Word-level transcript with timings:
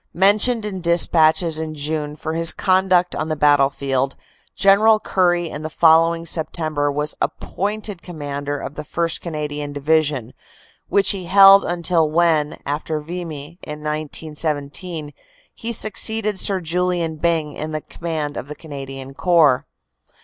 Mentioned 0.15 0.65
in 0.65 0.81
despatches 0.81 1.59
in 1.59 1.75
June 1.75 2.15
for 2.15 2.33
his 2.33 2.53
conduct 2.53 3.13
on 3.15 3.29
the 3.29 3.35
battlefield, 3.35 4.15
General 4.55 4.99
Currie 4.99 5.47
in 5.47 5.61
the 5.61 5.69
following 5.69 6.25
September 6.25 6.91
was 6.91 7.15
appointed 7.21 8.01
commander 8.01 8.57
of 8.59 8.73
the 8.73 8.81
1st. 8.81 9.21
Canadian 9.21 9.73
Division, 9.73 10.33
which 10.89 11.11
he 11.11 11.25
held 11.25 11.63
until 11.63 12.09
when, 12.09 12.59
after 12.65 12.99
Vimy 12.99 13.59
in 13.61 13.81
1917, 13.83 15.13
he 15.53 15.71
succeeded 15.71 16.39
Sir 16.39 16.61
Julian 16.61 17.17
Byng 17.17 17.51
in 17.51 17.79
command 17.81 18.37
of 18.37 18.47
the 18.47 18.55
Canadian 18.55 19.13
Corps. 19.13 19.67